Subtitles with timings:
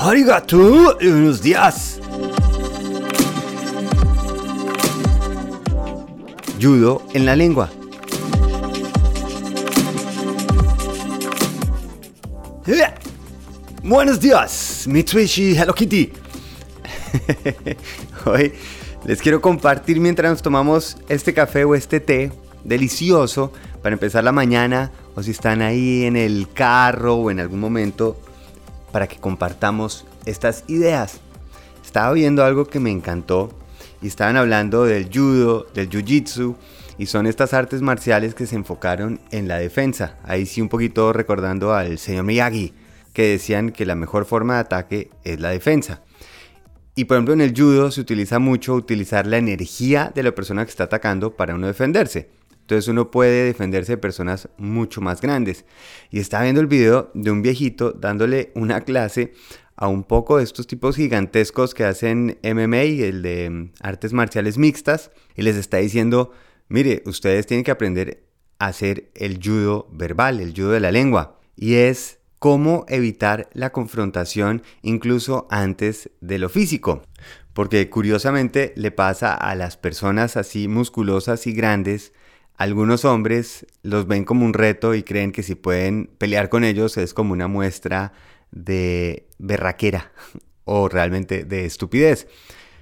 [0.00, 1.98] Arigato, buenos días.
[6.60, 7.68] Judo en la lengua.
[12.68, 12.80] Eh,
[13.82, 16.12] Buenos días, Mitsubishi Hello Kitty.
[18.24, 18.52] Hoy
[19.04, 22.30] les quiero compartir mientras nos tomamos este café o este té
[22.62, 23.52] delicioso
[23.82, 28.16] para empezar la mañana o si están ahí en el carro o en algún momento
[28.98, 31.20] para que compartamos estas ideas.
[31.84, 33.56] Estaba viendo algo que me encantó
[34.02, 36.56] y estaban hablando del judo, del jiu-jitsu
[36.98, 40.18] y son estas artes marciales que se enfocaron en la defensa.
[40.24, 42.74] Ahí sí un poquito recordando al señor Miyagi
[43.12, 46.02] que decían que la mejor forma de ataque es la defensa.
[46.96, 50.64] Y por ejemplo en el judo se utiliza mucho utilizar la energía de la persona
[50.64, 52.30] que está atacando para uno defenderse.
[52.68, 55.64] Entonces uno puede defenderse de personas mucho más grandes.
[56.10, 59.32] Y estaba viendo el video de un viejito dándole una clase
[59.74, 64.58] a un poco de estos tipos gigantescos que hacen MMA, el de mm, artes marciales
[64.58, 66.32] mixtas, y les está diciendo,
[66.68, 68.24] mire, ustedes tienen que aprender
[68.58, 71.40] a hacer el judo verbal, el judo de la lengua.
[71.56, 77.00] Y es cómo evitar la confrontación incluso antes de lo físico.
[77.54, 82.12] Porque curiosamente le pasa a las personas así musculosas y grandes,
[82.58, 86.96] algunos hombres los ven como un reto y creen que si pueden pelear con ellos
[86.96, 88.12] es como una muestra
[88.50, 90.12] de berraquera
[90.64, 92.26] o realmente de estupidez.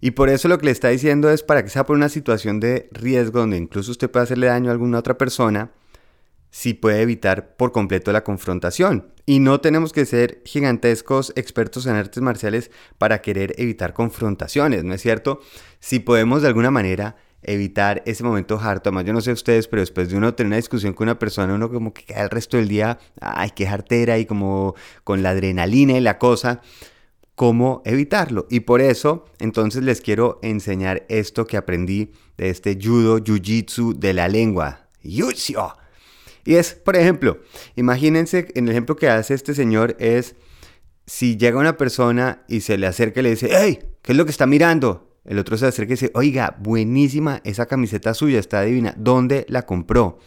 [0.00, 2.60] Y por eso lo que le está diciendo es para que sea por una situación
[2.60, 5.70] de riesgo donde incluso usted puede hacerle daño a alguna otra persona,
[6.50, 9.12] si puede evitar por completo la confrontación.
[9.26, 14.94] Y no tenemos que ser gigantescos expertos en artes marciales para querer evitar confrontaciones, ¿no
[14.94, 15.40] es cierto?
[15.78, 18.90] Si podemos de alguna manera evitar ese momento harto.
[18.90, 21.54] Además, yo no sé ustedes, pero después de uno tener una discusión con una persona,
[21.54, 25.30] uno como que queda el resto del día, ay, qué jartera y como con la
[25.30, 26.60] adrenalina y la cosa,
[27.34, 28.46] cómo evitarlo.
[28.50, 34.12] Y por eso, entonces les quiero enseñar esto que aprendí de este judo, jiu-jitsu de
[34.12, 34.88] la lengua.
[35.02, 35.76] Yutsio.
[36.44, 37.38] Y es, por ejemplo,
[37.76, 40.34] imagínense, en el ejemplo que hace este señor es,
[41.06, 44.24] si llega una persona y se le acerca y le dice, hey, ¿qué es lo
[44.24, 45.07] que está mirando?
[45.28, 48.94] El otro se acerca y dice, oiga, buenísima esa camiseta suya, está divina.
[48.96, 50.18] ¿Dónde la compró?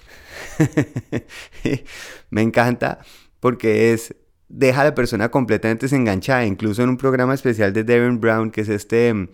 [2.30, 3.00] Me encanta
[3.40, 4.16] porque es,
[4.48, 6.46] deja a la persona completamente desenganchada.
[6.46, 9.30] Incluso en un programa especial de Devin Brown, que es este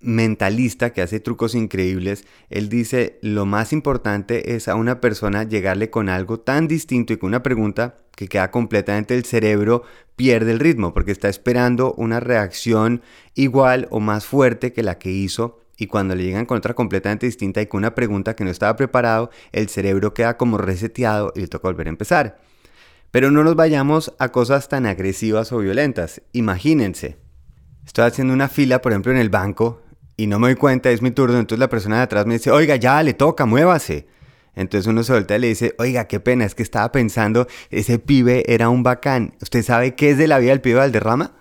[0.00, 5.90] mentalista que hace trucos increíbles, él dice, lo más importante es a una persona llegarle
[5.90, 9.82] con algo tan distinto y con una pregunta que queda completamente el cerebro
[10.16, 13.02] pierde el ritmo porque está esperando una reacción
[13.34, 17.24] igual o más fuerte que la que hizo y cuando le llegan con otra completamente
[17.24, 21.40] distinta y con una pregunta que no estaba preparado, el cerebro queda como reseteado y
[21.40, 22.38] le toca volver a empezar.
[23.10, 26.20] Pero no nos vayamos a cosas tan agresivas o violentas.
[26.32, 27.16] Imagínense,
[27.86, 29.80] estoy haciendo una fila, por ejemplo, en el banco
[30.20, 32.50] y no me doy cuenta, es mi turno, entonces la persona de atrás me dice,
[32.50, 34.06] oiga, ya le toca, muévase.
[34.54, 37.98] Entonces uno se voltea y le dice, oiga, qué pena, es que estaba pensando, ese
[37.98, 39.32] pibe era un bacán.
[39.40, 41.32] ¿Usted sabe qué es de la vida del pibe Valderrama?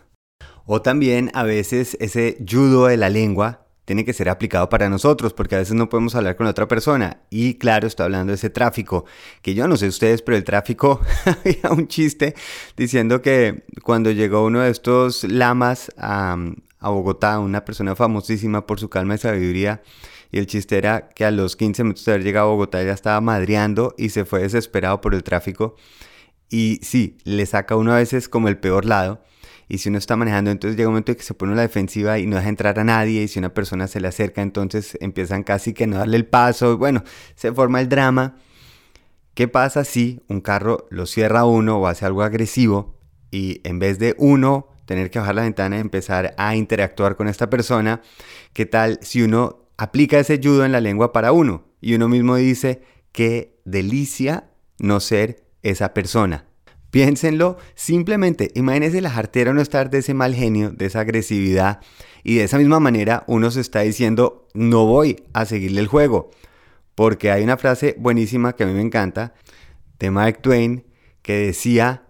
[0.66, 5.34] O también a veces ese judo de la lengua tiene que ser aplicado para nosotros,
[5.34, 7.24] porque a veces no podemos hablar con otra persona.
[7.30, 9.04] Y claro, estoy hablando de ese tráfico,
[9.42, 12.34] que yo no sé ustedes, pero el tráfico, había un chiste
[12.78, 16.38] diciendo que cuando llegó uno de estos lamas a,
[16.80, 19.82] a Bogotá, una persona famosísima por su calma y sabiduría.
[20.32, 22.94] Y el chiste era que a los 15 minutos de haber llegado a Bogotá ya
[22.94, 25.76] estaba madreando y se fue desesperado por el tráfico.
[26.50, 29.22] Y sí, le saca uno a veces como el peor lado.
[29.68, 32.18] Y si uno está manejando, entonces llega un momento en que se pone la defensiva
[32.18, 33.22] y no deja entrar a nadie.
[33.22, 36.78] Y si una persona se le acerca, entonces empiezan casi que no darle el paso.
[36.78, 37.04] Bueno,
[37.36, 38.38] se forma el drama.
[39.36, 43.00] ¿Qué pasa si un carro lo cierra uno o hace algo agresivo
[43.32, 47.28] y en vez de uno tener que bajar la ventana y empezar a interactuar con
[47.28, 48.02] esta persona.
[48.54, 52.36] ¿Qué tal si uno aplica ese judo en la lengua para uno y uno mismo
[52.38, 56.48] dice, qué delicia no ser esa persona?
[56.90, 61.82] Piénsenlo, simplemente imagínense la jartera no estar de ese mal genio, de esa agresividad
[62.24, 66.32] y de esa misma manera uno se está diciendo no voy a seguirle el juego.
[66.96, 69.36] Porque hay una frase buenísima que a mí me encanta
[70.00, 70.84] de Mark Twain
[71.22, 72.09] que decía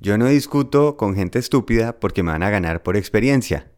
[0.00, 3.70] yo no discuto con gente estúpida porque me van a ganar por experiencia.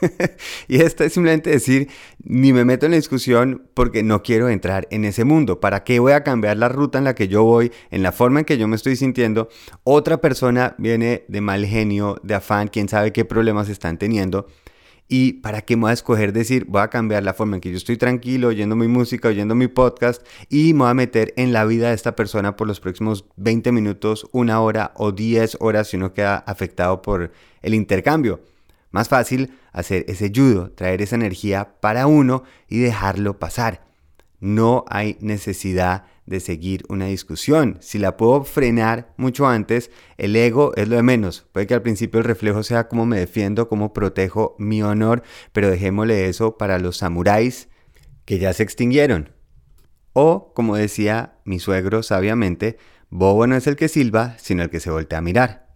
[0.68, 1.88] y esto es simplemente decir,
[2.22, 5.60] ni me meto en la discusión porque no quiero entrar en ese mundo.
[5.60, 8.40] ¿Para qué voy a cambiar la ruta en la que yo voy, en la forma
[8.40, 9.48] en que yo me estoy sintiendo?
[9.84, 14.46] Otra persona viene de mal genio, de afán, quién sabe qué problemas están teniendo.
[15.12, 17.72] ¿Y para qué me voy a escoger decir, voy a cambiar la forma en que
[17.72, 21.52] yo estoy tranquilo, oyendo mi música, oyendo mi podcast y me voy a meter en
[21.52, 25.88] la vida de esta persona por los próximos 20 minutos, una hora o 10 horas
[25.88, 28.40] si uno queda afectado por el intercambio?
[28.92, 33.89] Más fácil hacer ese judo, traer esa energía para uno y dejarlo pasar.
[34.40, 37.78] No hay necesidad de seguir una discusión.
[37.80, 41.46] Si la puedo frenar mucho antes, el ego es lo de menos.
[41.52, 45.22] Puede que al principio el reflejo sea cómo me defiendo, cómo protejo mi honor,
[45.52, 47.68] pero dejémosle eso para los samuráis
[48.24, 49.32] que ya se extinguieron.
[50.12, 52.78] O, como decía mi suegro sabiamente,
[53.10, 55.68] bobo no es el que silba, sino el que se voltea a mirar.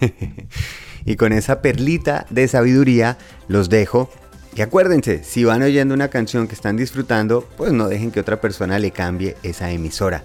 [1.04, 3.18] y con esa perlita de sabiduría
[3.48, 4.08] los dejo
[4.56, 8.40] y acuérdense, si van oyendo una canción que están disfrutando, pues no dejen que otra
[8.40, 10.24] persona le cambie esa emisora.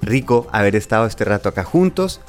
[0.00, 2.20] Rico haber estado este rato acá juntos.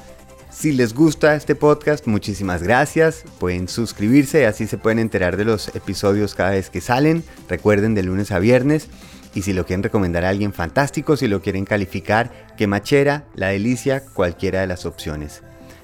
[0.50, 3.26] Si les gusta este podcast, muchísimas gracias.
[3.38, 7.24] Pueden suscribirse, y así se pueden enterar de los episodios cada vez que salen.
[7.48, 8.88] Recuerden de lunes a viernes.
[9.36, 13.50] Y si lo quieren recomendar a alguien fantástico, si lo quieren calificar, que machera, la
[13.50, 15.44] delicia, cualquiera de las opciones.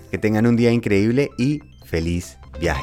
[0.10, 2.82] Que tengan un día increíble y feliz viaje.